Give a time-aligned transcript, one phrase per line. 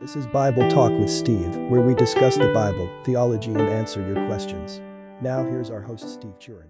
[0.00, 4.26] This is Bible Talk with Steve, where we discuss the Bible, theology, and answer your
[4.28, 4.80] questions.
[5.20, 6.68] Now, here's our host, Steve Churon.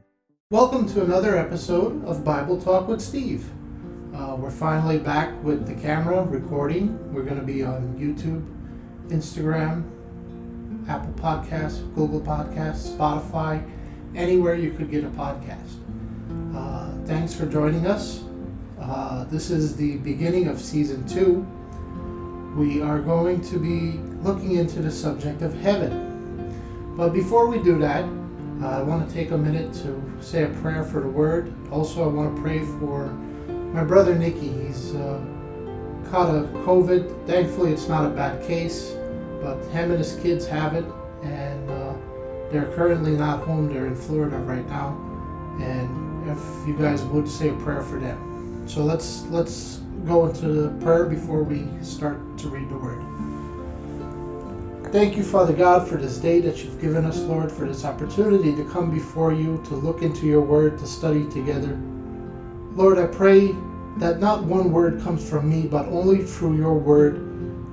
[0.50, 3.48] Welcome to another episode of Bible Talk with Steve.
[4.12, 7.14] Uh, we're finally back with the camera recording.
[7.14, 8.44] We're going to be on YouTube,
[9.16, 9.84] Instagram,
[10.88, 13.64] Apple Podcasts, Google Podcasts, Spotify,
[14.16, 15.76] anywhere you could get a podcast.
[16.52, 18.24] Uh, thanks for joining us.
[18.80, 21.46] Uh, this is the beginning of season two.
[22.56, 26.08] We are going to be looking into the subject of heaven.
[26.96, 28.04] But before we do that,
[28.62, 31.52] uh, I want to take a minute to say a prayer for the word.
[31.70, 33.06] Also, I want to pray for
[33.72, 34.48] my brother Nicky.
[34.48, 35.20] He's uh,
[36.10, 37.26] caught a COVID.
[37.26, 38.94] Thankfully, it's not a bad case,
[39.40, 40.84] but him and his kids have it,
[41.22, 41.94] and uh,
[42.50, 43.72] they're currently not home.
[43.72, 44.98] They're in Florida right now,
[45.60, 48.29] and if you guys would say a prayer for them.
[48.70, 53.02] So let's let's go into prayer before we start to read the word.
[54.92, 58.54] Thank you, Father God, for this day that you've given us, Lord, for this opportunity
[58.54, 61.76] to come before you, to look into your word, to study together.
[62.76, 63.56] Lord, I pray
[63.96, 67.16] that not one word comes from me, but only through your word,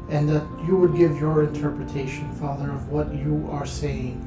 [0.09, 4.17] and that you would give your interpretation, Father, of what you are saying.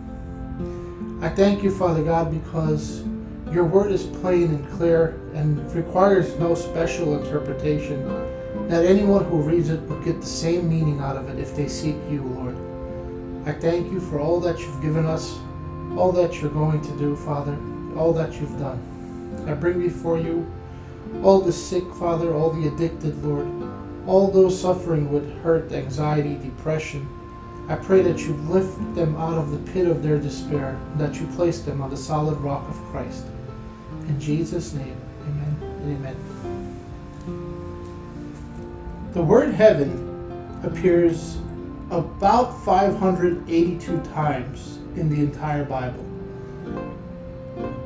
[1.20, 3.02] I thank you, Father God, because
[3.52, 8.04] your word is plain and clear and requires no special interpretation,
[8.68, 11.66] that anyone who reads it would get the same meaning out of it if they
[11.66, 12.56] seek you, Lord.
[13.48, 15.38] I thank you for all that you've given us,
[15.96, 17.58] all that you're going to do, Father,
[17.96, 18.78] all that you've done.
[19.48, 20.46] I bring before you
[21.24, 23.48] all the sick, Father, all the addicted, Lord,
[24.06, 27.08] all those suffering with hurt, anxiety, depression.
[27.68, 31.26] I pray that you lift them out of the pit of their despair, that you
[31.28, 33.24] place them on the solid rock of Christ.
[34.06, 34.96] In Jesus' name,
[35.82, 36.16] amen.
[39.12, 41.38] The word heaven appears
[41.90, 46.06] about 582 times in the entire Bible.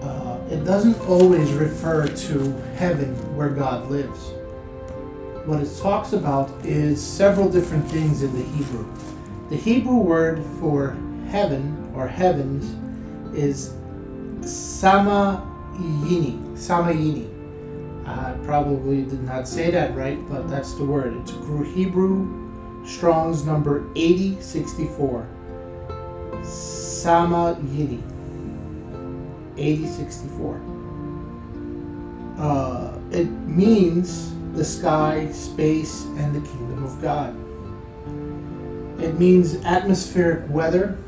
[0.02, 4.32] Uh, it doesn't always refer to heaven where God lives.
[5.46, 8.86] What it talks about is several different things in the Hebrew.
[9.50, 10.96] The Hebrew word for
[11.28, 12.64] heaven or heavens
[13.36, 13.74] is
[14.40, 15.38] samayini.
[16.56, 17.33] Samayini.
[18.06, 21.16] I probably did not say that right, but that's the word.
[21.16, 21.32] It's
[21.74, 22.44] Hebrew
[22.84, 25.26] Strong's number 8064.
[26.42, 28.02] Sama Yini.
[29.56, 30.60] 8064.
[32.38, 37.34] Uh, it means the sky, space, and the kingdom of God.
[39.00, 40.98] It means atmospheric weather,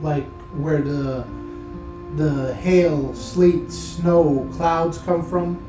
[0.00, 0.26] like
[0.56, 1.24] where the
[2.16, 5.62] the hail, sleet, snow, clouds come from.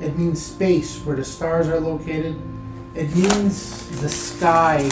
[0.00, 2.36] It means space, where the stars are located
[2.98, 4.90] it means the sky,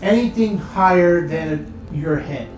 [0.00, 2.48] anything higher than your head,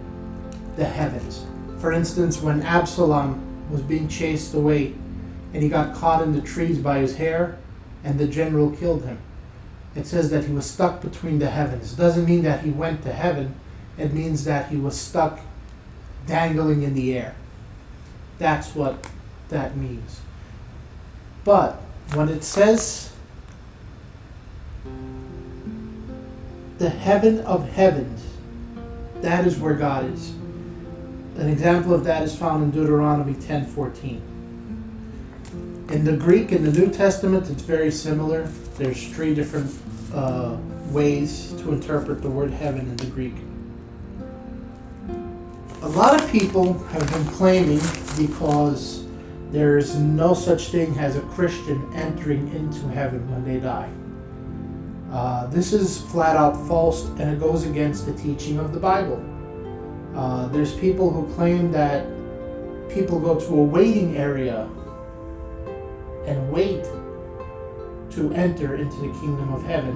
[0.76, 1.44] the heavens.
[1.80, 4.94] For instance, when Absalom was being chased away
[5.52, 7.58] and he got caught in the trees by his hair
[8.04, 9.18] and the general killed him.
[9.96, 11.94] It says that he was stuck between the heavens.
[11.94, 13.56] It doesn't mean that he went to heaven,
[13.96, 15.40] it means that he was stuck
[16.26, 17.34] dangling in the air.
[18.38, 19.08] That's what
[19.48, 20.20] that means.
[21.48, 21.76] But
[22.12, 23.10] when it says
[26.76, 28.22] the heaven of heavens.
[29.22, 30.34] That is where God is.
[31.38, 34.20] An example of that is found in Deuteronomy 10:14.
[35.88, 38.46] In the Greek, in the New Testament, it's very similar.
[38.76, 39.74] There's three different
[40.14, 40.58] uh,
[40.90, 43.36] ways to interpret the word heaven in the Greek.
[45.80, 47.80] A lot of people have been claiming
[48.18, 49.07] because
[49.50, 53.90] there is no such thing as a Christian entering into heaven when they die.
[55.10, 59.24] Uh, this is flat out false and it goes against the teaching of the Bible.
[60.14, 62.06] Uh, there's people who claim that
[62.90, 64.68] people go to a waiting area
[66.26, 66.84] and wait
[68.10, 69.94] to enter into the kingdom of heaven,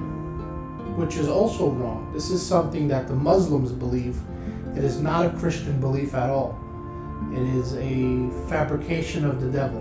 [0.96, 2.10] which is also wrong.
[2.14, 4.16] This is something that the Muslims believe.
[4.76, 6.58] It is not a Christian belief at all.
[7.32, 9.80] It is a fabrication of the devil.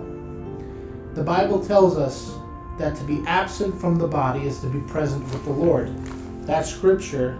[1.14, 2.34] The Bible tells us
[2.78, 5.94] that to be absent from the body is to be present with the Lord.
[6.46, 7.38] That scripture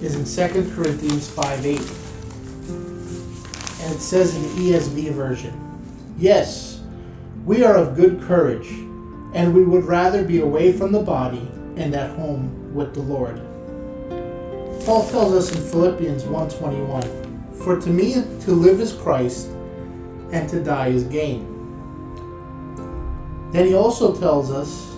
[0.00, 1.78] is in 2 Corinthians 5 8.
[3.82, 5.54] And it says in the ESV version
[6.18, 6.82] Yes,
[7.46, 8.68] we are of good courage,
[9.32, 13.40] and we would rather be away from the body and at home with the Lord.
[14.84, 17.29] Paul tells us in Philippians 1:21,
[17.64, 18.14] "For to me
[18.44, 19.48] to live is Christ,
[20.32, 21.46] and to die is gain."
[23.52, 24.96] Then he also tells us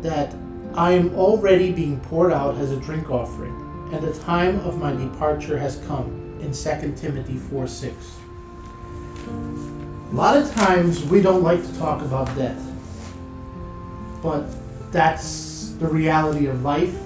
[0.00, 0.34] that
[0.74, 3.54] I am already being poured out as a drink offering,
[3.92, 7.94] and the time of my departure has come in 2 Timothy 4 6.
[10.10, 12.60] A lot of times we don't like to talk about death,
[14.22, 14.44] but
[14.90, 16.98] that's the reality of life,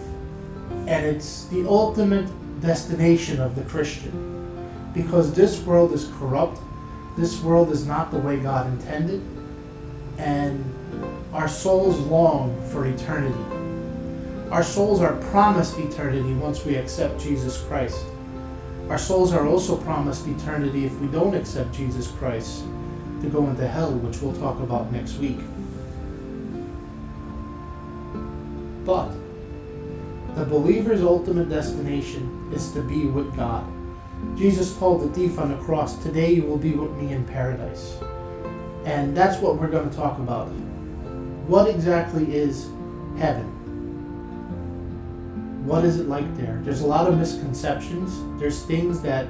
[0.87, 2.29] and it's the ultimate
[2.61, 4.91] destination of the Christian.
[4.94, 6.58] Because this world is corrupt,
[7.17, 9.23] this world is not the way God intended,
[10.19, 10.64] and
[11.32, 13.44] our souls long for eternity.
[14.50, 17.99] Our souls are promised eternity once we accept Jesus Christ.
[18.88, 22.64] Our souls are also promised eternity if we don't accept Jesus Christ
[23.23, 25.38] to go into hell, which we'll talk about next week.
[28.85, 29.11] But
[30.37, 33.67] the believer's ultimate destination is to be with God.
[34.37, 37.97] Jesus told the thief on the cross, Today you will be with me in paradise.
[38.85, 40.49] And that's what we're going to talk about.
[41.49, 42.67] What exactly is
[43.19, 43.47] heaven?
[45.65, 46.61] What is it like there?
[46.65, 48.39] There's a lot of misconceptions.
[48.39, 49.27] There's things that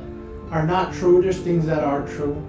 [0.50, 2.44] are not true, there's things that are true.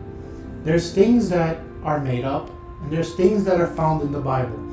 [0.64, 2.50] There's things that are made up,
[2.82, 4.67] and there's things that are found in the Bible.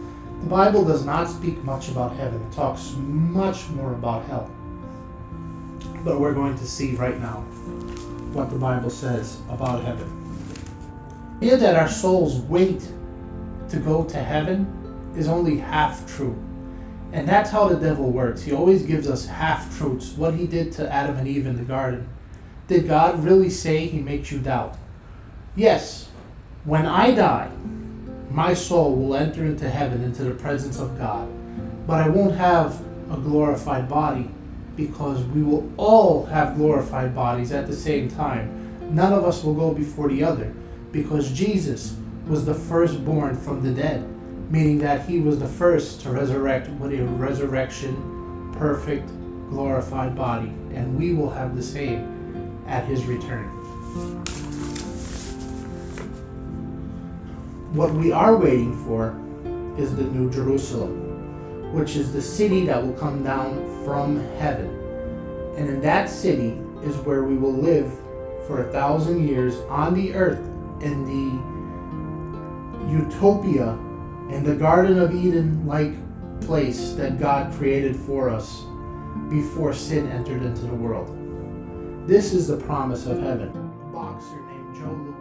[0.44, 4.50] The Bible does not speak much about heaven, it talks much more about hell.
[6.04, 7.40] But we're going to see right now
[8.34, 10.06] what the Bible says about heaven.
[11.40, 12.86] The idea that our souls wait
[13.70, 16.36] to go to heaven is only half true.
[17.14, 18.42] And that's how the devil works.
[18.42, 20.12] He always gives us half truths.
[20.12, 22.06] What he did to Adam and Eve in the garden.
[22.68, 24.76] Did God really say he makes you doubt?
[25.56, 26.10] Yes.
[26.64, 27.50] When I die,
[28.34, 31.28] my soul will enter into heaven, into the presence of God.
[31.86, 34.28] But I won't have a glorified body
[34.76, 38.50] because we will all have glorified bodies at the same time.
[38.94, 40.52] None of us will go before the other
[40.90, 41.96] because Jesus
[42.26, 44.10] was the firstborn from the dead
[44.50, 49.08] meaning that he was the first to resurrect with a resurrection, perfect,
[49.48, 53.50] glorified body, and we will have the same at his return.
[57.74, 59.20] What we are waiting for
[59.76, 64.68] is the New Jerusalem, which is the city that will come down from heaven.
[65.56, 67.92] And in that city is where we will live
[68.46, 70.38] for a thousand years on the earth
[70.82, 71.54] in the
[72.92, 73.72] utopia
[74.30, 75.94] in the Garden of Eden like
[76.42, 78.62] place that God created for us
[79.28, 81.08] before sin entered into the world.
[82.06, 83.48] This is the promise of heaven.
[83.48, 85.13] A boxer named Joe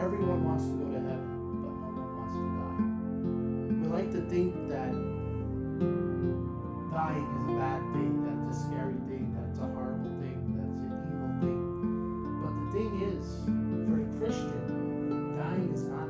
[0.00, 2.80] Everyone wants to go to heaven, but no one wants to die.
[3.78, 4.92] We like to think that
[6.90, 10.88] dying is a bad thing, that's a scary thing, that's a horrible thing, that's an
[11.04, 11.60] evil thing.
[12.40, 13.44] But the thing is,
[13.86, 16.09] for a Christian, dying is not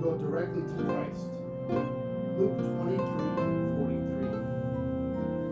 [0.00, 1.26] go directly to Christ.
[1.68, 2.96] Luke 23,
[3.76, 4.28] 43.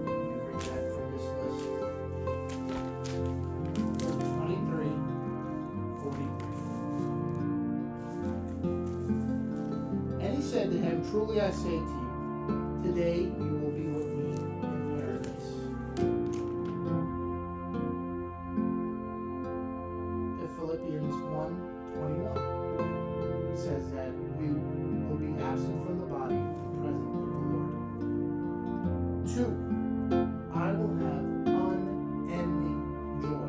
[0.06, 0.16] Let
[0.48, 1.64] read that from this list.
[4.04, 4.88] Luke 23,
[6.00, 6.26] 43.
[10.24, 14.06] And he said to him, Truly I say to you, today you will be with
[14.06, 15.50] me in paradise.
[20.40, 21.56] In Philippians 1
[21.98, 22.97] 21
[23.56, 26.36] says that we will be absent from the body,
[26.82, 27.72] present with the Lord.
[29.26, 29.52] Two,
[30.54, 32.82] I will have unending
[33.22, 33.48] joy,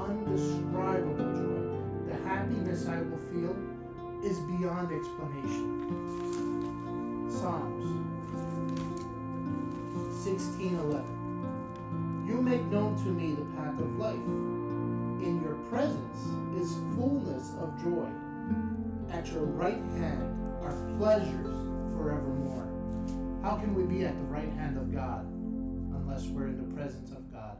[0.00, 1.62] undescribable joy.
[2.10, 3.54] The happiness I will feel
[4.24, 5.68] is beyond explanation.
[7.28, 7.86] Psalms
[10.24, 11.04] 16:11
[12.26, 14.14] You make known to me the path of life.
[14.14, 18.08] In your presence is fullness of joy.
[19.22, 21.46] At your right hand are pleasures
[21.96, 22.66] forevermore.
[23.40, 27.12] How can we be at the right hand of God unless we're in the presence
[27.12, 27.56] of God?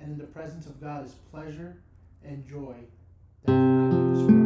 [0.00, 1.76] And in the presence of God is pleasure
[2.24, 2.76] and joy
[3.44, 4.45] that.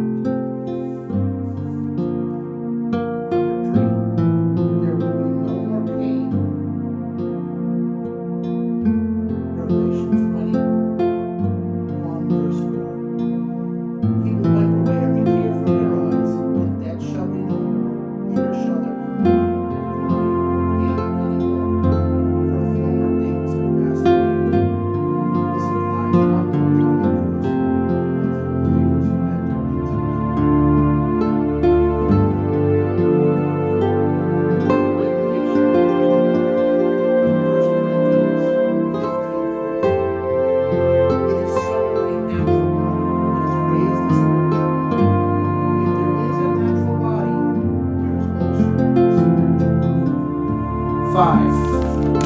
[51.12, 51.50] Five,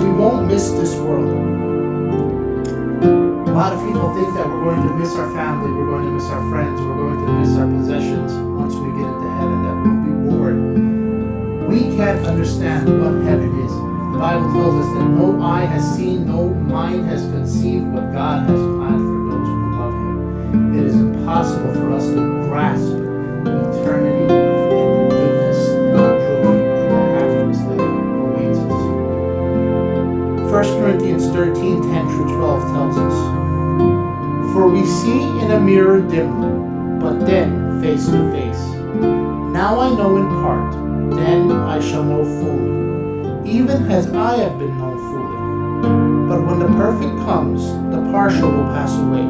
[0.03, 1.33] we won't miss this world.
[3.03, 6.11] A lot of people think that we're going to miss our family, we're going to
[6.11, 9.75] miss our friends, we're going to miss our possessions once we get into heaven, that
[9.81, 10.59] we'll be bored.
[11.67, 13.73] We can't understand what heaven is.
[13.73, 18.51] The Bible tells us that no eye has seen, no mind has conceived what God
[18.51, 20.79] has planned for those who love Him.
[20.79, 22.93] It is impossible for us to grasp
[23.49, 24.44] eternity
[30.55, 37.01] 1 Corinthians 13 10 through 12 tells us, For we see in a mirror dimly,
[37.01, 38.63] but then face to face.
[39.53, 40.73] Now I know in part,
[41.17, 46.29] then I shall know fully, even as I have been known fully.
[46.29, 49.27] But when the perfect comes, the partial will pass away.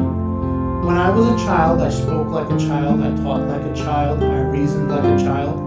[0.85, 4.23] When I was a child, I spoke like a child, I taught like a child,
[4.23, 5.59] I reasoned like a child.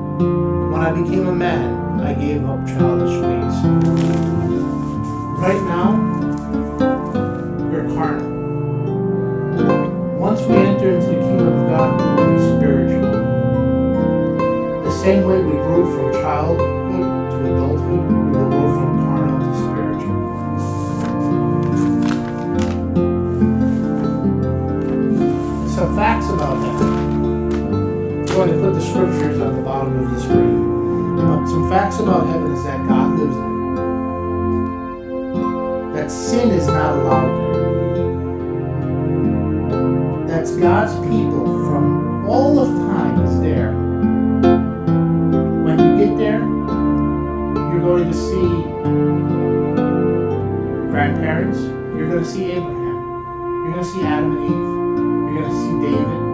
[0.70, 4.37] When I became a man, I gave up childish ways.
[5.38, 5.88] Right now,
[7.70, 8.26] we're carnal.
[10.18, 13.12] Once we enter into the kingdom of God, we will be spiritual.
[14.82, 16.68] The same way we grew from childhood
[17.30, 20.20] to adulthood, we will grow from carnal to spiritual.
[25.70, 26.90] Some facts about heaven.
[28.18, 30.66] I'm going to put the scriptures on the bottom of the screen.
[31.46, 32.97] Some facts about heaven is that God
[36.08, 37.68] That sin is not allowed there.
[40.26, 43.72] That's God's people from all of time is there.
[45.64, 46.40] When you get there,
[47.68, 48.48] you're going to see
[50.88, 51.58] grandparents,
[51.94, 54.52] you're going to see Abraham, you're going to see Adam and Eve,
[55.28, 56.27] you're going to see David,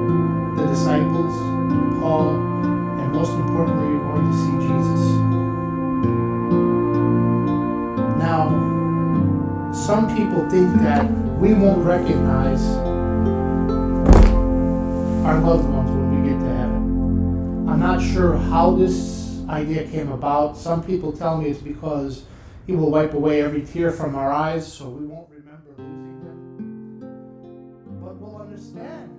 [10.54, 12.62] think that we won't recognize
[15.26, 17.68] our loved ones when we get to heaven.
[17.68, 20.56] I'm not sure how this idea came about.
[20.56, 22.22] Some people tell me it's because
[22.68, 27.00] He will wipe away every tear from our eyes so we won't remember losing them.
[28.00, 29.13] But we'll understand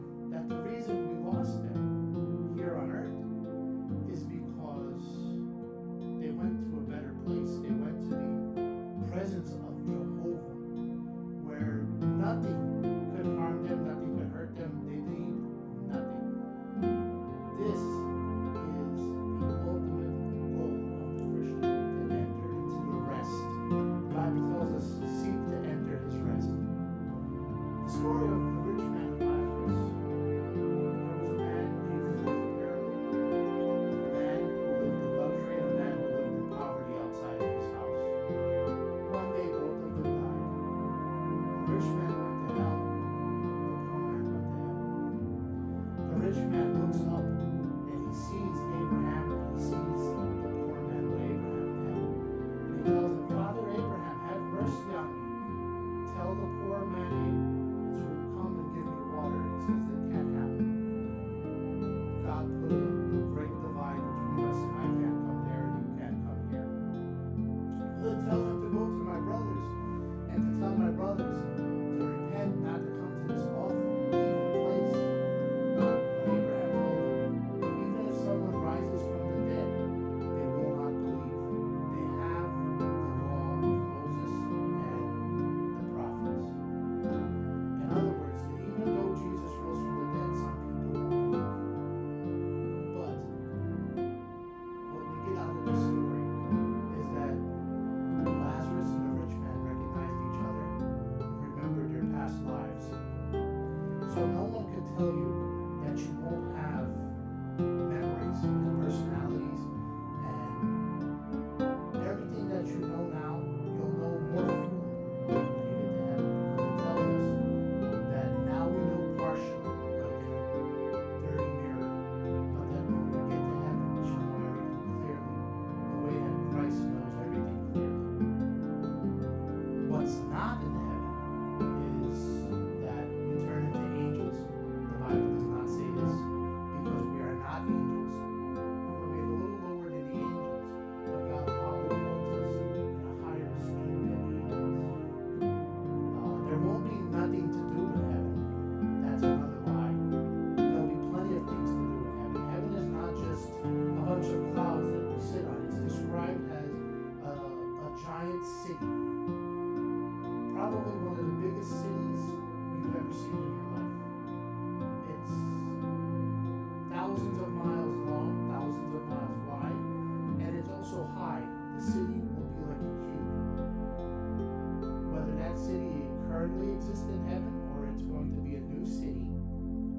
[176.45, 179.25] currently exist in heaven or it's going to be a new city.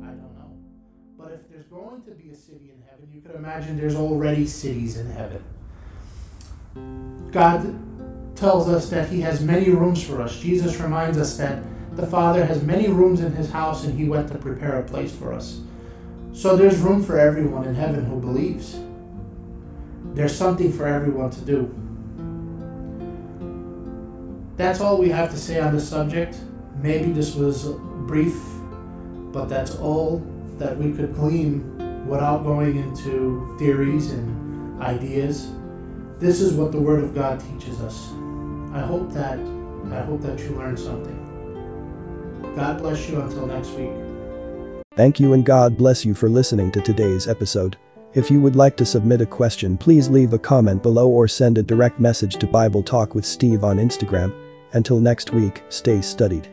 [0.02, 0.56] I don't know.
[1.18, 4.46] But if there's going to be a city in heaven, you could imagine there's already
[4.46, 5.42] cities in heaven.
[7.32, 10.38] God tells us that He has many rooms for us.
[10.38, 11.64] Jesus reminds us that
[11.96, 15.12] the Father has many rooms in His house and He went to prepare a place
[15.12, 15.62] for us.
[16.32, 18.78] So there's room for everyone in heaven who believes.
[20.14, 21.85] There's something for everyone to do.
[24.56, 26.38] That's all we have to say on this subject.
[26.82, 27.68] Maybe this was
[28.06, 28.36] brief,
[29.32, 30.26] but that's all
[30.58, 35.50] that we could glean without going into theories and ideas.
[36.18, 38.10] This is what the Word of God teaches us.
[38.72, 39.38] I hope that
[39.92, 41.22] I hope that you learned something.
[42.56, 43.90] God bless you until next week.
[44.96, 47.76] Thank you and God bless you for listening to today's episode.
[48.14, 51.58] If you would like to submit a question please leave a comment below or send
[51.58, 54.45] a direct message to Bible Talk with Steve on Instagram.
[54.76, 56.48] Until next week, stay studied.